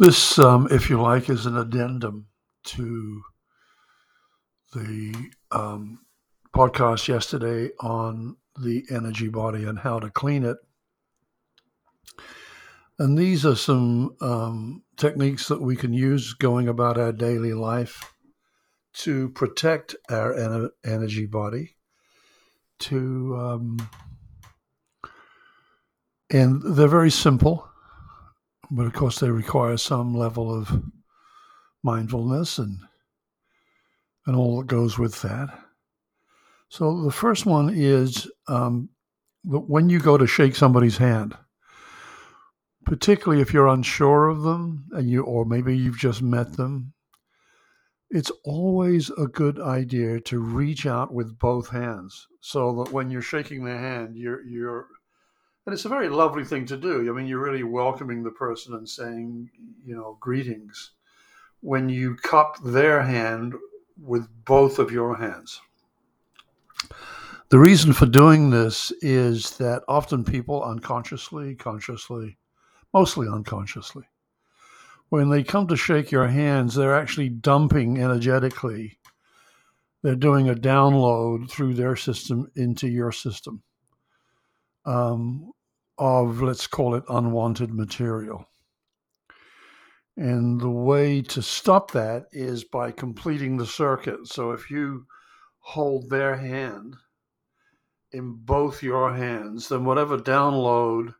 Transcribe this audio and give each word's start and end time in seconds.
This, 0.00 0.38
um, 0.38 0.66
if 0.70 0.88
you 0.88 0.98
like, 0.98 1.28
is 1.28 1.44
an 1.44 1.58
addendum 1.58 2.28
to 2.64 3.20
the 4.72 5.14
um, 5.50 6.06
podcast 6.56 7.06
yesterday 7.06 7.68
on 7.80 8.38
the 8.58 8.86
energy 8.90 9.28
body 9.28 9.64
and 9.64 9.78
how 9.78 9.98
to 9.98 10.08
clean 10.08 10.46
it. 10.46 10.56
And 12.98 13.18
these 13.18 13.44
are 13.44 13.54
some 13.54 14.16
um, 14.22 14.84
techniques 14.96 15.48
that 15.48 15.60
we 15.60 15.76
can 15.76 15.92
use 15.92 16.32
going 16.32 16.66
about 16.66 16.96
our 16.96 17.12
daily 17.12 17.52
life 17.52 18.14
to 19.00 19.28
protect 19.28 19.96
our 20.08 20.32
en- 20.32 20.70
energy 20.82 21.26
body. 21.26 21.76
To 22.78 23.36
um, 23.38 23.90
and 26.30 26.62
they're 26.64 26.88
very 26.88 27.10
simple 27.10 27.69
but 28.70 28.86
of 28.86 28.92
course 28.92 29.18
they 29.18 29.30
require 29.30 29.76
some 29.76 30.14
level 30.14 30.52
of 30.54 30.82
mindfulness 31.82 32.58
and 32.58 32.78
and 34.26 34.36
all 34.36 34.58
that 34.58 34.66
goes 34.66 34.98
with 34.98 35.22
that. 35.22 35.48
So 36.68 37.02
the 37.02 37.10
first 37.10 37.46
one 37.46 37.70
is 37.74 38.30
um, 38.46 38.90
when 39.44 39.88
you 39.88 39.98
go 39.98 40.16
to 40.16 40.26
shake 40.26 40.54
somebody's 40.54 40.98
hand, 40.98 41.36
particularly 42.84 43.42
if 43.42 43.52
you're 43.52 43.66
unsure 43.66 44.28
of 44.28 44.42
them 44.42 44.86
and 44.92 45.08
you 45.08 45.22
or 45.22 45.44
maybe 45.44 45.76
you've 45.76 45.98
just 45.98 46.22
met 46.22 46.56
them, 46.56 46.92
it's 48.10 48.30
always 48.44 49.10
a 49.10 49.26
good 49.26 49.58
idea 49.58 50.20
to 50.20 50.38
reach 50.38 50.84
out 50.86 51.12
with 51.12 51.38
both 51.38 51.70
hands 51.70 52.26
so 52.40 52.82
that 52.84 52.92
when 52.92 53.10
you're 53.10 53.22
shaking 53.22 53.64
their 53.64 53.78
hand, 53.78 54.16
you're 54.16 54.44
you're 54.44 54.86
and 55.66 55.72
it's 55.72 55.84
a 55.84 55.90
very 55.90 56.08
lovely 56.08 56.44
thing 56.44 56.66
to 56.66 56.76
do. 56.76 57.08
I 57.08 57.16
mean, 57.16 57.26
you're 57.26 57.42
really 57.42 57.62
welcoming 57.62 58.22
the 58.22 58.30
person 58.30 58.74
and 58.74 58.88
saying, 58.88 59.50
you 59.84 59.94
know, 59.94 60.16
greetings 60.20 60.92
when 61.60 61.88
you 61.88 62.16
cup 62.16 62.56
their 62.64 63.02
hand 63.02 63.54
with 64.00 64.26
both 64.44 64.78
of 64.78 64.90
your 64.90 65.16
hands. 65.16 65.60
The 67.50 67.58
reason 67.58 67.92
for 67.92 68.06
doing 68.06 68.50
this 68.50 68.92
is 69.02 69.56
that 69.58 69.82
often 69.88 70.24
people 70.24 70.62
unconsciously, 70.62 71.54
consciously, 71.56 72.38
mostly 72.94 73.28
unconsciously, 73.28 74.04
when 75.08 75.28
they 75.28 75.42
come 75.42 75.66
to 75.66 75.76
shake 75.76 76.12
your 76.12 76.28
hands, 76.28 76.74
they're 76.74 76.94
actually 76.96 77.28
dumping 77.28 77.98
energetically. 77.98 78.98
They're 80.02 80.14
doing 80.14 80.48
a 80.48 80.54
download 80.54 81.50
through 81.50 81.74
their 81.74 81.96
system 81.96 82.50
into 82.54 82.88
your 82.88 83.12
system. 83.12 83.62
Um, 84.84 85.52
of, 85.98 86.40
let's 86.40 86.66
call 86.66 86.94
it, 86.94 87.04
unwanted 87.08 87.72
material. 87.72 88.48
And 90.16 90.60
the 90.60 90.70
way 90.70 91.22
to 91.22 91.42
stop 91.42 91.92
that 91.92 92.26
is 92.32 92.64
by 92.64 92.90
completing 92.90 93.56
the 93.56 93.66
circuit. 93.66 94.26
So 94.26 94.52
if 94.52 94.70
you 94.70 95.06
hold 95.60 96.10
their 96.10 96.36
hand 96.36 96.96
in 98.12 98.32
both 98.32 98.82
your 98.82 99.14
hands, 99.14 99.68
then 99.68 99.84
whatever 99.84 100.18
download 100.18 101.14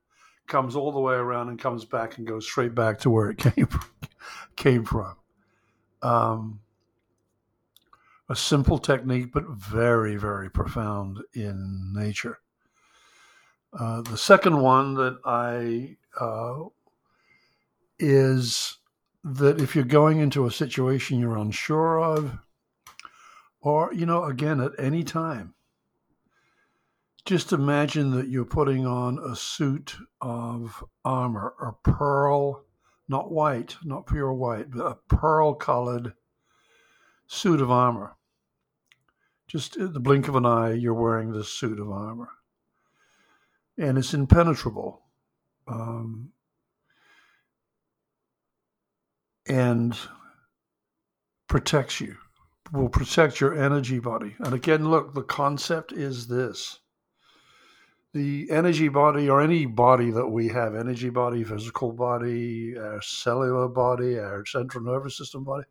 comes 0.48 0.74
all 0.74 0.92
the 0.92 1.00
way 1.00 1.14
around 1.14 1.48
and 1.48 1.58
comes 1.58 1.84
back 1.84 2.18
and 2.18 2.26
goes 2.26 2.44
straight 2.44 2.74
back 2.74 2.98
to 3.00 3.10
where 3.10 3.30
it 3.30 3.38
came 3.54 3.68
came 4.56 4.84
from. 4.84 5.14
Um, 6.02 6.60
a 8.28 8.36
simple 8.36 8.78
technique, 8.78 9.32
but 9.32 9.48
very, 9.48 10.16
very 10.16 10.50
profound 10.50 11.18
in 11.34 11.92
nature. 11.94 12.38
Uh, 13.72 14.02
the 14.02 14.18
second 14.18 14.60
one 14.60 14.94
that 14.94 15.18
I 15.24 15.96
uh, 16.20 16.64
is 17.98 18.78
that 19.22 19.60
if 19.60 19.76
you're 19.76 19.84
going 19.84 20.18
into 20.18 20.46
a 20.46 20.50
situation 20.50 21.20
you're 21.20 21.36
unsure 21.36 22.00
of, 22.00 22.38
or 23.60 23.92
you 23.94 24.06
know, 24.06 24.24
again 24.24 24.60
at 24.60 24.72
any 24.78 25.04
time, 25.04 25.54
just 27.24 27.52
imagine 27.52 28.10
that 28.12 28.28
you're 28.28 28.44
putting 28.44 28.86
on 28.86 29.18
a 29.18 29.36
suit 29.36 29.94
of 30.20 30.82
armor, 31.04 31.54
a 31.60 31.72
pearl, 31.88 32.64
not 33.08 33.30
white, 33.30 33.76
not 33.84 34.06
pure 34.06 34.32
white, 34.32 34.70
but 34.70 34.84
a 34.84 34.98
pearl 35.14 35.54
colored 35.54 36.14
suit 37.28 37.60
of 37.60 37.70
armor. 37.70 38.16
Just 39.46 39.74
the 39.78 40.00
blink 40.00 40.26
of 40.26 40.34
an 40.34 40.46
eye, 40.46 40.72
you're 40.72 40.94
wearing 40.94 41.30
this 41.30 41.50
suit 41.50 41.78
of 41.78 41.90
armor 41.90 42.30
and 43.80 43.98
it's 43.98 44.14
impenetrable. 44.14 45.02
Um, 45.66 46.30
and 49.48 49.96
protects 51.48 52.00
you, 52.00 52.16
will 52.72 52.88
protect 52.88 53.40
your 53.40 53.60
energy 53.60 53.98
body. 53.98 54.36
And 54.38 54.54
again, 54.54 54.88
look, 54.88 55.14
the 55.14 55.22
concept 55.22 55.92
is 55.92 56.28
this 56.28 56.78
the 58.12 58.48
energy 58.50 58.88
body 58.88 59.28
or 59.28 59.40
any 59.40 59.66
body 59.66 60.10
that 60.10 60.26
we 60.26 60.48
have 60.48 60.74
energy 60.74 61.10
body, 61.10 61.44
physical 61.44 61.92
body, 61.92 62.76
our 62.76 63.00
cellular 63.00 63.68
body, 63.68 64.18
our 64.18 64.44
central 64.44 64.84
nervous 64.84 65.16
system 65.16 65.44
body 65.44 65.64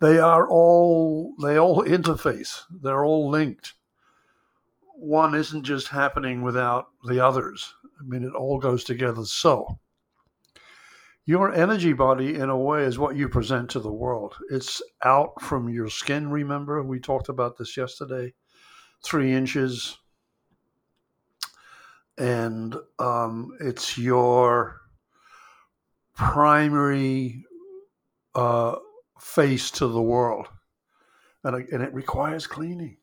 they 0.00 0.18
are 0.18 0.48
all 0.48 1.34
they 1.42 1.58
all 1.58 1.82
interface 1.96 2.62
they're 2.82 3.04
all 3.04 3.30
linked 3.30 3.74
one 4.94 5.34
isn't 5.34 5.64
just 5.64 5.88
happening 5.88 6.42
without 6.42 6.86
the 7.06 7.24
others. 7.24 7.74
I 8.00 8.04
mean, 8.04 8.24
it 8.24 8.34
all 8.34 8.58
goes 8.58 8.84
together. 8.84 9.24
So, 9.24 9.78
your 11.26 11.54
energy 11.54 11.92
body, 11.92 12.34
in 12.34 12.50
a 12.50 12.58
way, 12.58 12.84
is 12.84 12.98
what 12.98 13.16
you 13.16 13.28
present 13.28 13.70
to 13.70 13.80
the 13.80 13.92
world. 13.92 14.34
It's 14.50 14.82
out 15.04 15.40
from 15.40 15.68
your 15.68 15.88
skin. 15.88 16.30
Remember, 16.30 16.82
we 16.82 17.00
talked 17.00 17.28
about 17.28 17.56
this 17.56 17.76
yesterday 17.76 18.34
three 19.04 19.32
inches. 19.32 19.98
And 22.16 22.76
um, 22.98 23.56
it's 23.60 23.98
your 23.98 24.80
primary 26.14 27.44
uh, 28.34 28.76
face 29.20 29.70
to 29.72 29.86
the 29.88 30.02
world. 30.02 30.48
And, 31.42 31.68
and 31.68 31.82
it 31.82 31.92
requires 31.92 32.46
cleaning. 32.46 32.96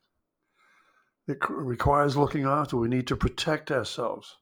It 1.27 1.37
requires 1.49 2.17
looking 2.17 2.45
after. 2.45 2.77
We 2.77 2.87
need 2.87 3.07
to 3.07 3.15
protect 3.15 3.71
ourselves. 3.71 4.37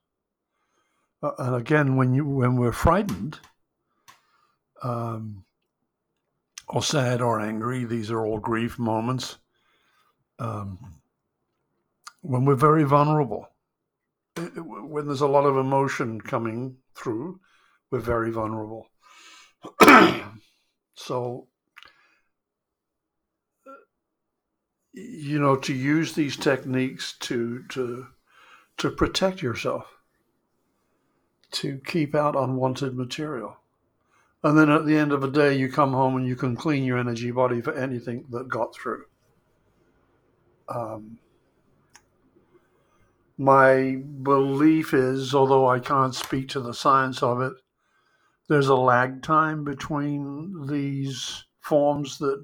Uh, 1.22 1.31
and 1.38 1.56
again, 1.56 1.95
when 1.97 2.13
you 2.13 2.25
when 2.25 2.56
we're 2.56 2.72
frightened, 2.72 3.40
um, 4.81 5.44
or 6.69 6.81
sad 6.81 7.22
or 7.22 7.41
angry, 7.41 7.84
these 7.84 8.12
are 8.12 8.25
all 8.25 8.40
grief 8.40 8.79
moments. 8.79 9.38
Um, 10.38 10.78
when 12.22 12.45
we're 12.45 12.56
very 12.56 12.84
vulnerable, 12.84 13.50
when 14.38 15.07
there's 15.07 15.22
a 15.22 15.28
lot 15.28 15.46
of 15.46 15.57
emotion 15.57 16.22
coming 16.22 16.78
through, 16.96 17.40
we're 17.91 18.00
very 18.00 18.31
vulnerable. 18.31 18.88
so 20.96 21.49
you 24.94 25.40
know, 25.40 25.56
to 25.56 25.74
use 25.74 26.14
these 26.14 26.36
techniques 26.36 27.14
to 27.20 27.64
to 27.70 28.08
to 28.78 28.90
protect 28.90 29.42
yourself, 29.42 29.86
to 31.52 31.80
keep 31.86 32.16
out 32.16 32.36
unwanted 32.36 32.96
material. 32.96 33.58
And 34.42 34.58
then 34.58 34.70
at 34.70 34.86
the 34.86 34.96
end 34.96 35.12
of 35.12 35.22
the 35.22 35.30
day, 35.30 35.56
you 35.58 35.70
come 35.70 35.92
home 35.92 36.16
and 36.16 36.26
you 36.26 36.36
can 36.36 36.56
clean 36.56 36.86
your 36.86 36.98
energy 36.98 37.32
body 37.32 37.62
for 37.62 37.74
anything 37.74 38.26
that 38.30 38.48
got 38.48 38.74
through. 38.74 39.04
Um, 40.70 41.20
my 43.38 44.02
belief 44.24 44.94
is, 44.94 45.36
although 45.36 45.68
I 45.68 45.80
can't 45.80 46.16
speak 46.16 46.48
to 46.50 46.62
the 46.62 46.74
science 46.74 47.22
of 47.22 47.42
it, 47.42 47.54
there's 48.48 48.68
a 48.68 48.76
lag 48.76 49.22
time 49.22 49.64
between 49.64 50.68
these 50.68 51.46
forms 51.59 52.18
that 52.20 52.42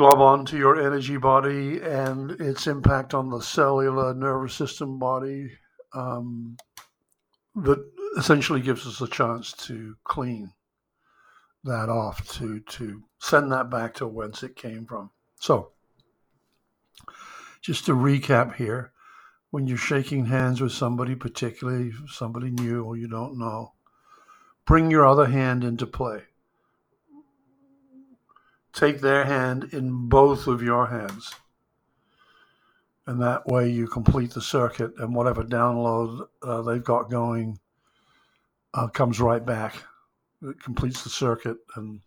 glob 0.00 0.18
onto 0.18 0.56
your 0.56 0.80
energy 0.80 1.18
body 1.18 1.78
and 1.82 2.30
its 2.40 2.66
impact 2.66 3.12
on 3.12 3.28
the 3.28 3.38
cellular 3.38 4.14
nervous 4.14 4.54
system 4.54 4.98
body 4.98 5.50
um, 5.92 6.56
that 7.54 7.84
essentially 8.16 8.62
gives 8.62 8.86
us 8.86 9.02
a 9.02 9.06
chance 9.06 9.52
to 9.52 9.94
clean 10.04 10.50
that 11.64 11.90
off 11.90 12.26
to 12.26 12.60
to 12.60 13.02
send 13.18 13.52
that 13.52 13.68
back 13.68 13.92
to 13.92 14.06
whence 14.06 14.42
it 14.42 14.56
came 14.56 14.86
from. 14.86 15.10
So 15.38 15.72
just 17.60 17.84
to 17.84 17.92
recap 17.92 18.54
here 18.54 18.92
when 19.50 19.66
you're 19.66 19.76
shaking 19.76 20.24
hands 20.24 20.62
with 20.62 20.72
somebody 20.72 21.14
particularly 21.14 21.92
somebody 22.08 22.48
new 22.48 22.82
or 22.84 22.96
you 22.96 23.06
don't 23.06 23.38
know 23.38 23.74
bring 24.64 24.90
your 24.90 25.06
other 25.06 25.26
hand 25.26 25.62
into 25.62 25.86
play 25.86 26.22
take 28.72 29.00
their 29.00 29.24
hand 29.24 29.70
in 29.72 30.08
both 30.08 30.46
of 30.46 30.62
your 30.62 30.86
hands. 30.86 31.34
And 33.06 33.20
that 33.22 33.46
way 33.46 33.70
you 33.70 33.88
complete 33.88 34.32
the 34.32 34.42
circuit, 34.42 34.92
and 34.98 35.14
whatever 35.14 35.42
download 35.42 36.28
uh, 36.42 36.62
they've 36.62 36.84
got 36.84 37.10
going 37.10 37.58
uh, 38.72 38.88
comes 38.88 39.20
right 39.20 39.44
back 39.44 39.82
it 40.42 40.62
completes 40.62 41.02
the 41.02 41.10
circuit, 41.10 41.58
and 41.76 42.00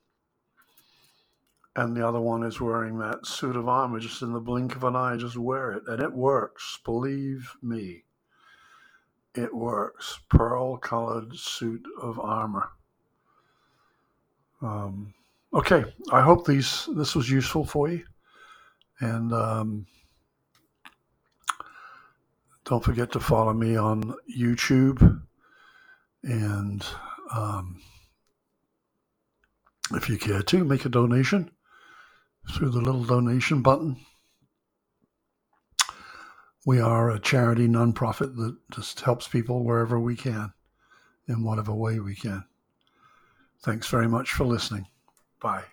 and 1.76 1.96
the 1.96 2.08
other 2.08 2.20
one 2.20 2.44
is 2.44 2.62
wearing 2.62 3.00
that 3.00 3.26
suit 3.26 3.56
of 3.56 3.68
armor 3.68 4.00
just 4.00 4.22
in 4.22 4.32
the 4.32 4.40
blink 4.40 4.76
of 4.76 4.84
an 4.84 4.96
eye. 4.96 5.18
Just 5.18 5.38
wear 5.38 5.72
it, 5.72 5.84
and 5.88 6.02
it 6.02 6.14
works. 6.14 6.80
Believe 6.84 7.56
me, 7.62 8.04
it 9.36 9.54
works. 9.54 10.20
Pearl 10.30 10.78
colored 10.78 11.36
suit 11.36 11.86
of 12.02 12.20
armor. 12.20 12.70
Um, 14.62 15.14
okay, 15.54 15.86
I 16.12 16.22
hope 16.22 16.46
these 16.46 16.88
this 16.96 17.16
was 17.16 17.30
useful 17.30 17.66
for 17.66 17.90
you, 17.90 18.04
and 19.00 19.34
um, 19.34 19.86
don't 22.66 22.84
forget 22.84 23.12
to 23.12 23.20
follow 23.20 23.54
me 23.54 23.76
on 23.76 24.16
YouTube, 24.38 25.22
and 26.24 26.86
um, 27.36 27.82
if 29.92 30.10
you 30.10 30.18
care 30.18 30.42
to, 30.42 30.64
make 30.64 30.86
a 30.86 30.90
donation 30.90 31.52
through 32.52 32.70
the 32.70 32.82
little 32.82 33.04
donation 33.04 33.62
button. 33.62 33.98
We 36.66 36.80
are 36.80 37.10
a 37.10 37.20
charity 37.20 37.68
nonprofit 37.68 38.38
that 38.38 38.56
just 38.72 39.02
helps 39.02 39.28
people 39.28 39.66
wherever 39.66 40.00
we 40.00 40.16
can, 40.16 40.54
in 41.28 41.44
whatever 41.44 41.74
way 41.74 42.00
we 42.00 42.16
can. 42.16 42.46
Thanks 43.62 43.88
very 43.88 44.08
much 44.08 44.32
for 44.32 44.46
listening. 44.46 44.88
Bye. 45.44 45.73